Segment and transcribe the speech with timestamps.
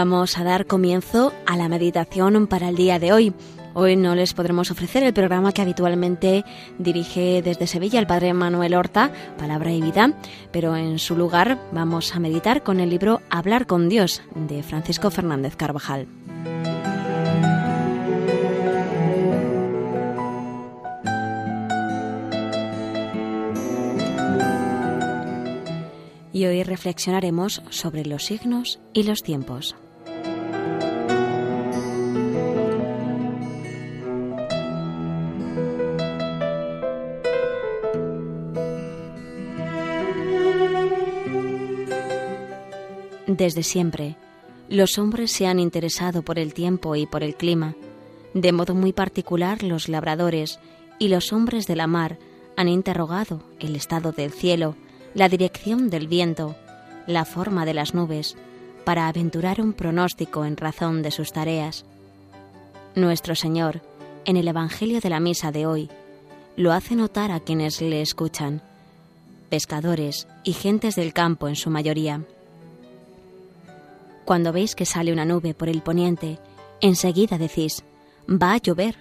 [0.00, 3.34] Vamos a dar comienzo a la meditación para el día de hoy.
[3.80, 6.44] Hoy no les podremos ofrecer el programa que habitualmente
[6.80, 10.14] dirige desde Sevilla el Padre Manuel Horta, Palabra y Vida,
[10.50, 15.12] pero en su lugar vamos a meditar con el libro Hablar con Dios de Francisco
[15.12, 16.08] Fernández Carvajal.
[26.32, 29.76] Y hoy reflexionaremos sobre los signos y los tiempos.
[43.28, 44.16] Desde siempre,
[44.70, 47.74] los hombres se han interesado por el tiempo y por el clima.
[48.32, 50.58] De modo muy particular, los labradores
[50.98, 52.18] y los hombres de la mar
[52.56, 54.76] han interrogado el estado del cielo,
[55.12, 56.56] la dirección del viento,
[57.06, 58.34] la forma de las nubes,
[58.86, 61.84] para aventurar un pronóstico en razón de sus tareas.
[62.94, 63.82] Nuestro Señor,
[64.24, 65.90] en el Evangelio de la Misa de hoy,
[66.56, 68.62] lo hace notar a quienes le escuchan,
[69.50, 72.22] pescadores y gentes del campo en su mayoría.
[74.28, 76.38] Cuando veis que sale una nube por el poniente,
[76.82, 77.82] enseguida decís,
[78.28, 78.96] va a llover.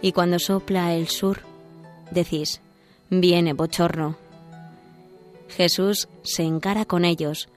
[0.00, 1.40] Y cuando sopla el sur,
[2.10, 2.62] decís,
[3.10, 4.16] viene bochorno.
[5.48, 7.50] Jesús se encara con ellos,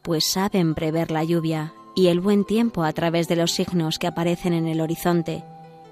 [0.00, 4.06] pues saben prever la lluvia y el buen tiempo a través de los signos que
[4.06, 5.44] aparecen en el horizonte,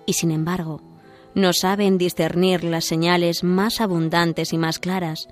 [0.07, 0.81] y sin embargo,
[1.35, 5.29] no saben discernir las señales más abundantes y más claras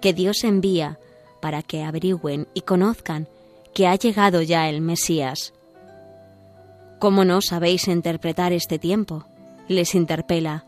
[0.00, 0.98] que Dios envía
[1.42, 3.28] para que averigüen y conozcan
[3.74, 5.52] que ha llegado ya el Mesías.
[7.00, 9.26] ¿Cómo no sabéis interpretar este tiempo?
[9.66, 10.64] les interpela.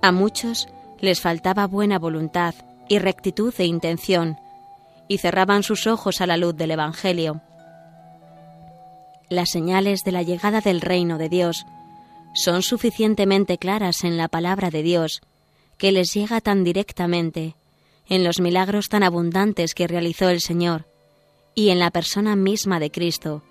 [0.00, 0.68] A muchos
[1.00, 2.54] les faltaba buena voluntad
[2.88, 4.36] y rectitud de intención,
[5.08, 7.42] y cerraban sus ojos a la luz del Evangelio.
[9.28, 11.66] Las señales de la llegada del reino de Dios
[12.34, 15.22] son suficientemente claras en la palabra de Dios,
[15.78, 17.56] que les llega tan directamente,
[18.08, 20.86] en los milagros tan abundantes que realizó el Señor,
[21.56, 23.42] y en la persona misma de Cristo,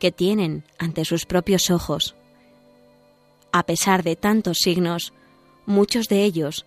[0.00, 2.16] que tienen ante sus propios ojos.
[3.52, 5.12] A pesar de tantos signos,
[5.66, 6.66] muchos de ellos,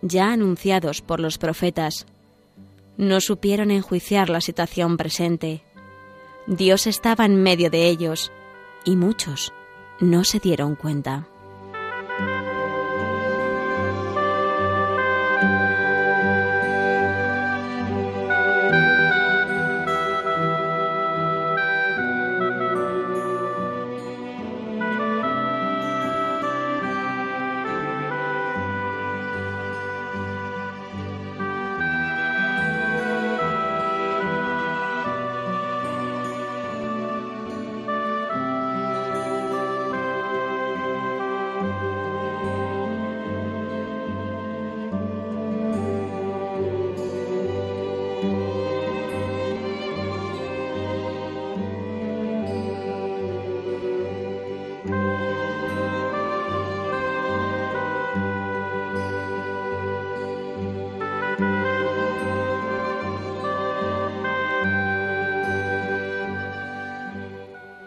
[0.00, 2.06] ya anunciados por los profetas,
[2.96, 5.62] no supieron enjuiciar la situación presente.
[6.46, 8.32] Dios estaba en medio de ellos
[8.84, 9.52] y muchos
[10.00, 11.28] no se dieron cuenta.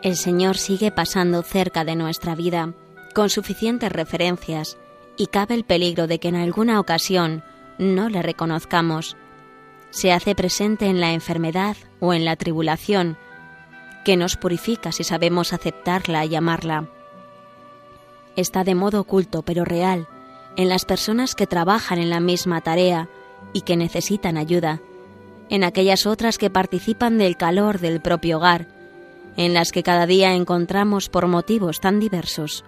[0.05, 2.75] El Señor sigue pasando cerca de nuestra vida,
[3.15, 4.77] con suficientes referencias,
[5.17, 7.43] y cabe el peligro de que en alguna ocasión
[7.79, 9.17] no le reconozcamos.
[9.89, 13.17] Se hace presente en la enfermedad o en la tribulación,
[14.03, 16.87] que nos purifica si sabemos aceptarla y amarla.
[18.35, 20.07] Está de modo oculto pero real
[20.55, 23.09] en las personas que trabajan en la misma tarea
[23.53, 24.81] y que necesitan ayuda,
[25.49, 28.74] en aquellas otras que participan del calor del propio hogar,
[29.37, 32.63] en las que cada día encontramos por motivos tan diversos.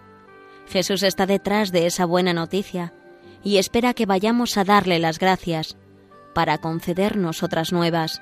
[0.70, 2.94] Jesús está detrás de esa buena noticia
[3.44, 5.78] y espera que vayamos a darle las gracias
[6.34, 8.22] para concedernos otras nuevas.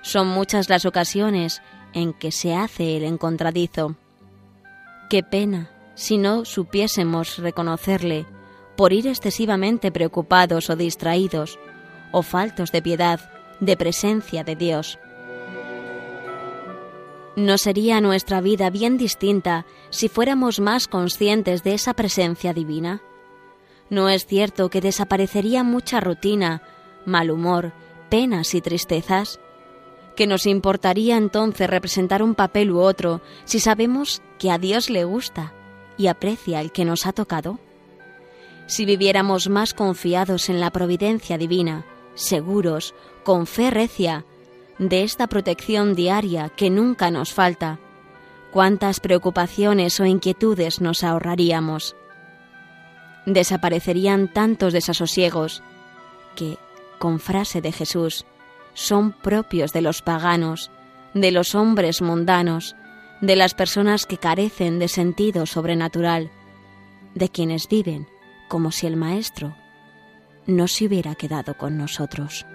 [0.00, 1.62] Son muchas las ocasiones
[1.92, 3.96] en que se hace el encontradizo.
[5.10, 8.26] Qué pena si no supiésemos reconocerle
[8.76, 11.58] por ir excesivamente preocupados o distraídos,
[12.12, 13.20] o faltos de piedad,
[13.60, 14.98] de presencia de Dios.
[17.38, 23.00] ¿No sería nuestra vida bien distinta si fuéramos más conscientes de esa presencia divina?
[23.90, 26.62] No es cierto que desaparecería mucha rutina,
[27.06, 27.72] mal humor,
[28.10, 29.38] penas y tristezas.
[30.16, 35.04] ¿Que nos importaría entonces representar un papel u otro si sabemos que a Dios le
[35.04, 35.54] gusta
[35.96, 37.60] y aprecia el que nos ha tocado?
[38.66, 44.24] Si viviéramos más confiados en la providencia divina, seguros, con fe recia,
[44.78, 47.78] de esta protección diaria que nunca nos falta,
[48.52, 51.96] cuántas preocupaciones o inquietudes nos ahorraríamos.
[53.26, 55.62] Desaparecerían tantos desasosiegos
[56.34, 56.58] que,
[56.98, 58.24] con frase de Jesús,
[58.74, 60.70] son propios de los paganos,
[61.14, 62.76] de los hombres mundanos,
[63.20, 66.30] de las personas que carecen de sentido sobrenatural,
[67.14, 68.06] de quienes viven
[68.48, 69.54] como si el Maestro
[70.46, 72.46] no se hubiera quedado con nosotros.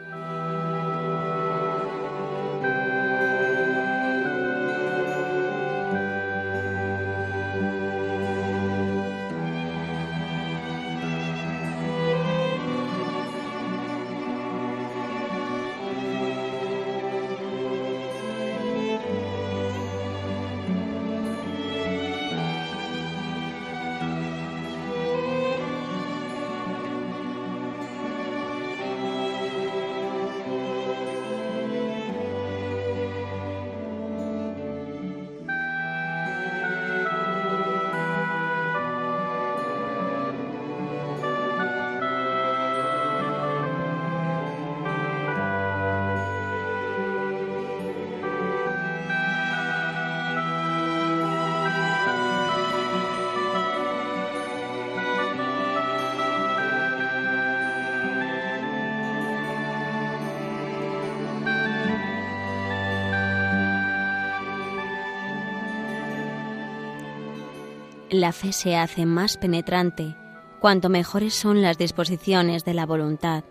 [68.13, 70.15] La fe se hace más penetrante
[70.59, 73.43] cuanto mejores son las disposiciones de la voluntad.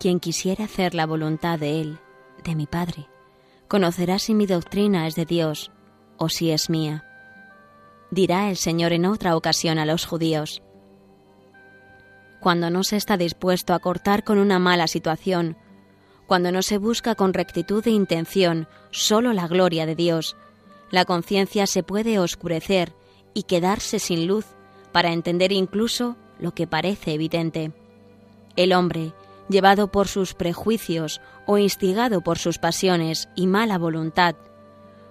[0.00, 1.98] Quien quisiera hacer la voluntad de Él,
[2.42, 3.06] de mi Padre,
[3.68, 5.70] conocerá si mi doctrina es de Dios
[6.16, 7.04] o si es mía.
[8.10, 10.62] Dirá el Señor en otra ocasión a los judíos.
[12.40, 15.58] Cuando no se está dispuesto a cortar con una mala situación,
[16.26, 20.34] cuando no se busca con rectitud de intención solo la gloria de Dios,
[20.90, 22.94] la conciencia se puede oscurecer
[23.34, 24.46] y quedarse sin luz
[24.92, 27.72] para entender incluso lo que parece evidente.
[28.56, 29.12] El hombre,
[29.48, 34.36] llevado por sus prejuicios o instigado por sus pasiones y mala voluntad,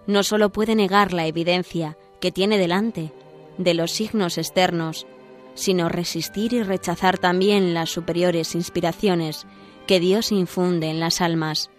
[0.06, 3.12] no sólo puede negar la evidencia que tiene delante
[3.58, 5.06] de los signos externos,
[5.54, 9.46] sino resistir y rechazar también las superiores inspiraciones
[9.88, 11.70] que Dios infunde en las almas.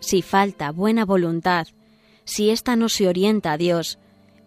[0.00, 1.66] Si falta buena voluntad,
[2.24, 3.98] si ésta no se orienta a Dios,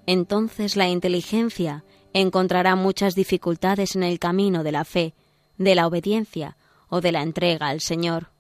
[0.10, 1.84] entonces la inteligencia
[2.14, 5.14] encontrará muchas dificultades en el camino de la fe,
[5.60, 6.58] de la obediencia
[6.90, 8.32] o de la entrega al Señor.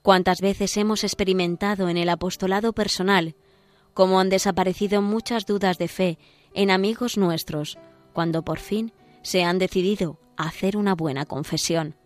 [0.00, 3.34] ¿Cuántas veces hemos experimentado en el apostolado personal
[3.94, 6.18] cómo han desaparecido muchas dudas de fe
[6.54, 7.76] en amigos nuestros
[8.12, 8.92] cuando por fin
[9.22, 11.96] se han decidido a hacer una buena confesión?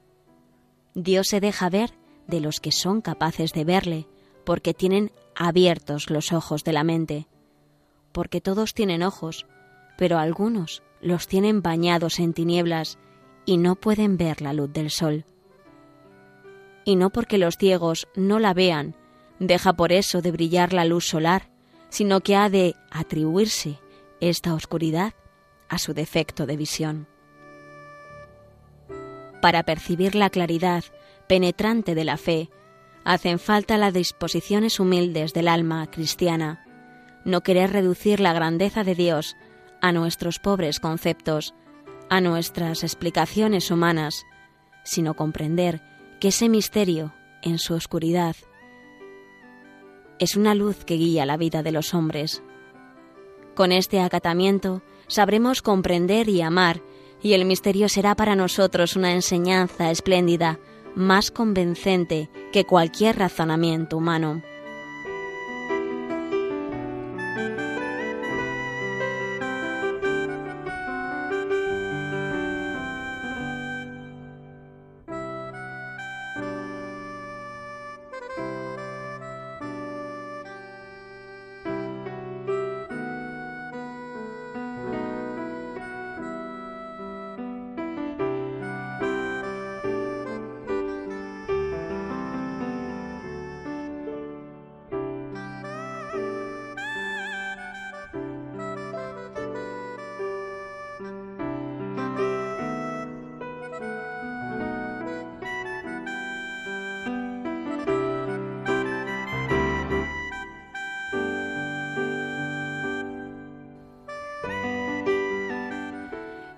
[0.95, 1.93] Dios se deja ver
[2.29, 4.07] de los que son capaces de verle,
[4.47, 7.27] porque tienen abiertos los ojos de la mente
[8.13, 9.47] porque todos tienen ojos,
[9.97, 12.99] pero algunos los tienen bañados en tinieblas
[13.45, 15.25] y no pueden ver la luz del sol.
[16.85, 18.95] Y no porque los ciegos no la vean,
[19.39, 21.51] deja por eso de brillar la luz solar,
[21.89, 23.79] sino que ha de atribuirse
[24.21, 25.15] esta oscuridad
[25.69, 27.07] a su defecto de visión.
[29.41, 30.85] Para percibir la claridad
[31.27, 32.51] penetrante de la fe,
[33.05, 36.65] hacen falta las disposiciones humildes del alma cristiana,
[37.25, 39.37] no querer reducir la grandeza de Dios
[39.81, 41.55] a nuestros pobres conceptos,
[42.09, 44.25] a nuestras explicaciones humanas,
[44.85, 45.83] sino comprender
[46.21, 47.13] que ese misterio,
[47.43, 48.37] en su oscuridad,
[50.19, 52.43] es una luz que guía la vida de los hombres.
[53.55, 56.81] Con este acatamiento sabremos comprender y amar,
[57.21, 60.59] y el misterio será para nosotros una enseñanza espléndida,
[60.95, 64.43] más convincente que cualquier razonamiento humano.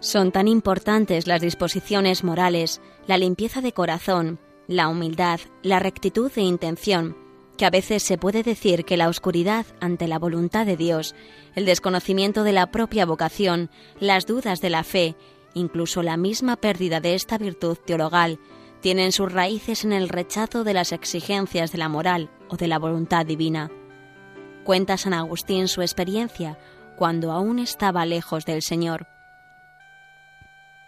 [0.05, 6.43] Son tan importantes las disposiciones morales, la limpieza de corazón, la humildad, la rectitud de
[6.43, 7.17] intención,
[7.57, 11.15] que a veces se puede decir que la oscuridad ante la voluntad de Dios,
[11.55, 15.17] el desconocimiento de la propia vocación, las dudas de la fe,
[15.55, 18.39] incluso la misma pérdida de esta virtud teologal,
[18.83, 22.79] tienen sus raíces en el rechazo de las exigencias de la moral o de la
[22.79, 23.71] voluntad divina.
[24.65, 26.59] Cuenta San Agustín su experiencia
[26.99, 29.14] cuando aún estaba lejos del Señor.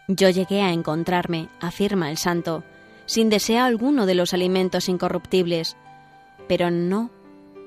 [0.09, 2.63] Yo llegué a encontrarme, afirma el santo,
[3.07, 5.77] sin deseo alguno de los alimentos incorruptibles,
[6.47, 7.11] pero no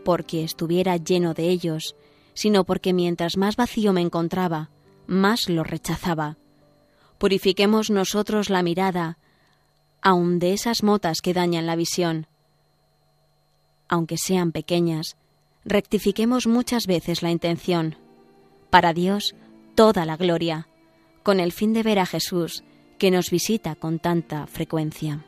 [0.05, 1.96] porque estuviera lleno de ellos,
[2.34, 4.69] sino porque mientras más vacío me encontraba,
[5.05, 6.38] más los rechazaba.
[7.17, 9.17] Purifiquemos nosotros la mirada,
[10.01, 12.27] aun de esas motas que dañan la visión.
[13.89, 15.17] Aunque sean pequeñas,
[15.65, 17.98] rectifiquemos muchas veces la intención.
[18.69, 19.36] Para Dios,
[19.75, 20.69] toda la gloria
[21.30, 22.64] con el fin de ver a Jesús
[22.98, 25.24] que nos visita con tanta frecuencia.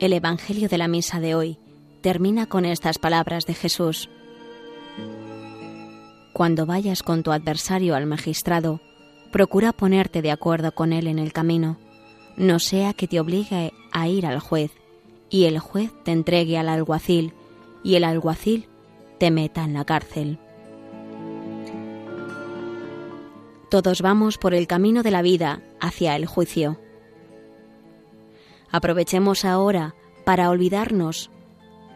[0.00, 1.58] El Evangelio de la Misa de hoy
[2.00, 4.08] termina con estas palabras de Jesús.
[6.32, 8.80] Cuando vayas con tu adversario al magistrado,
[9.30, 11.76] procura ponerte de acuerdo con él en el camino,
[12.38, 14.70] no sea que te obligue a ir al juez,
[15.28, 17.34] y el juez te entregue al alguacil,
[17.84, 18.68] y el alguacil
[19.18, 20.38] te meta en la cárcel.
[23.68, 26.80] Todos vamos por el camino de la vida hacia el juicio.
[28.70, 31.30] Aprovechemos ahora para olvidarnos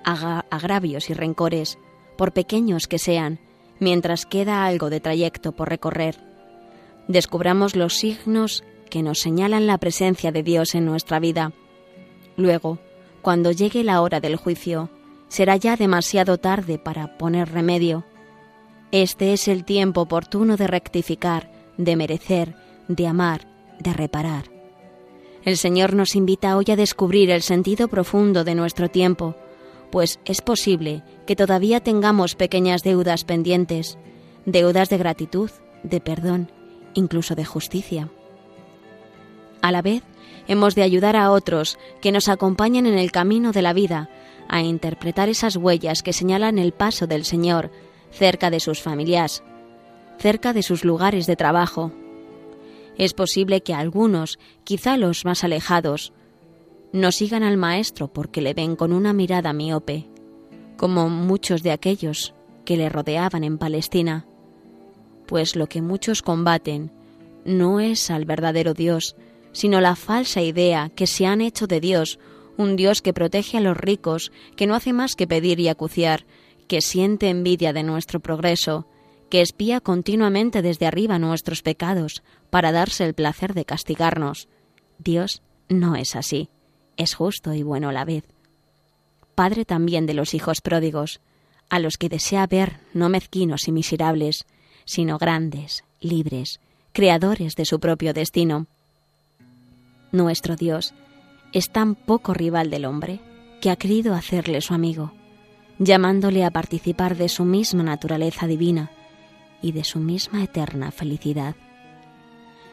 [0.05, 1.79] agravios y rencores,
[2.17, 3.41] por pequeños que sean,
[3.81, 6.17] mientras queda algo de trayecto por recorrer.
[7.09, 11.53] Descubramos los signos que nos señalan la presencia de Dios en nuestra vida.
[12.37, 12.79] Luego,
[13.23, 14.91] cuando llegue la hora del juicio,
[15.29, 18.05] será ya demasiado tarde para poner remedio.
[18.93, 22.55] Este es el tiempo oportuno de rectificar, de merecer,
[22.89, 23.49] de amar,
[23.81, 24.54] de reparar.
[25.45, 29.37] El Señor nos invita hoy a descubrir el sentido profundo de nuestro tiempo,
[29.91, 33.99] pues es posible que todavía tengamos pequeñas deudas pendientes,
[34.47, 35.51] deudas de gratitud,
[35.83, 36.51] de perdón,
[36.95, 38.09] incluso de justicia.
[39.61, 40.03] A la vez,
[40.49, 44.09] hemos de ayudar a otros que nos acompañen en el camino de la vida
[44.49, 47.71] a interpretar esas huellas que señalan el paso del Señor
[48.11, 49.43] cerca de sus familias,
[50.19, 51.93] cerca de sus lugares de trabajo,
[52.99, 56.13] es posible que algunos, quizá los más alejados,
[56.93, 60.07] no sigan al Maestro porque le ven con una mirada miope,
[60.77, 62.35] como muchos de aquellos
[62.65, 64.27] que le rodeaban en Palestina,
[65.27, 66.93] pues lo que muchos combaten
[67.45, 69.17] no es al verdadero Dios,
[69.53, 72.19] sino la falsa idea que se han hecho de Dios,
[72.57, 76.27] un Dios que protege a los ricos, que no hace más que pedir y acuciar,
[76.69, 78.87] que siente envidia de nuestro progreso,
[79.35, 84.47] que espía continuamente desde arriba nuestros pecados para darse el placer de castigarnos.
[85.01, 86.51] Dios no es así,
[86.97, 88.23] es justo y bueno a la vez.
[89.35, 91.21] Padre también de los hijos pródigos,
[91.69, 94.47] a los que desea ver no mezquinos y miserables,
[94.85, 96.61] sino grandes, libres,
[96.93, 98.69] creadores de su propio destino.
[100.13, 100.95] Nuestro Dios
[101.53, 103.19] es tan poco rival del hombre
[103.61, 105.13] que ha querido hacerle su amigo,
[105.81, 108.93] llamándole a participar de su misma naturaleza divina,
[109.65, 111.57] y de su misma eterna felicidad.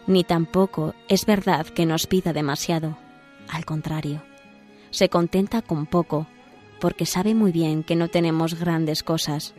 [0.07, 2.97] Ni tampoco es verdad que nos pida demasiado,
[3.47, 4.21] al contrario,
[4.89, 6.27] se contenta con poco,
[6.81, 9.53] porque sabe muy bien que no tenemos grandes cosas.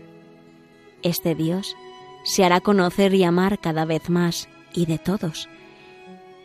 [1.03, 1.75] Este Dios
[2.23, 5.49] se hará conocer y amar cada vez más y de todos,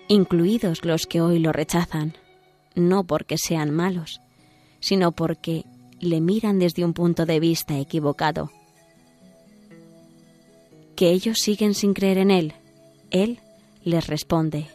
[0.08, 2.14] incluidos los que hoy lo rechazan,
[2.76, 4.22] no porque sean malos,
[4.80, 5.66] sino porque
[6.00, 8.52] le miran desde un punto de vista equivocado.
[10.98, 12.54] Que ellos siguen sin creer en Él,
[13.12, 13.40] Él
[13.84, 14.68] les responde,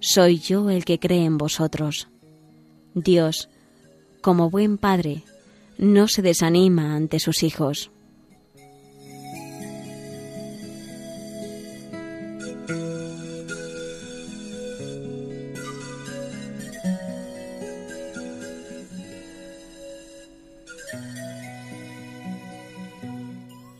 [0.00, 2.08] Soy yo el que cree en vosotros.
[2.92, 3.48] Dios,
[4.20, 5.22] como buen Padre,
[5.78, 7.92] no se desanima ante sus hijos.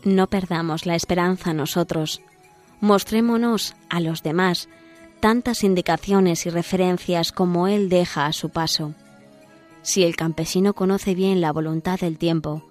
[0.03, 2.21] No perdamos la esperanza nosotros.
[2.81, 4.67] Mostrémonos a los demás
[5.21, 8.93] tantas indicaciones y referencias como Él deja a su paso.
[9.81, 12.63] Si el campesino conoce bien la voluntad del tiempo,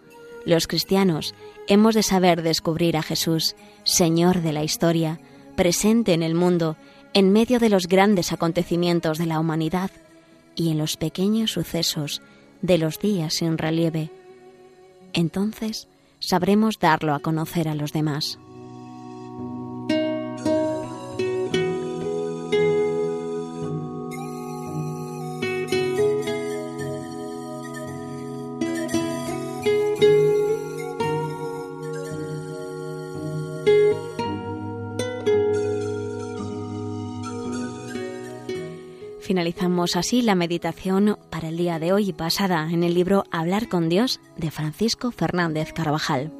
[0.45, 1.35] los cristianos
[1.67, 5.19] hemos de saber descubrir a Jesús, Señor de la historia,
[5.57, 6.77] presente en el mundo,
[7.15, 9.91] en medio de los grandes acontecimientos de la humanidad
[10.55, 12.21] y en los pequeños sucesos
[12.61, 14.11] de los días sin relieve.
[15.15, 15.89] Entonces,
[16.23, 18.39] sabremos darlo a conocer a los demás.
[39.43, 43.89] Finalizamos así la meditación para el día de hoy basada en el libro Hablar con
[43.89, 46.31] Dios de Francisco Fernández Carvajal.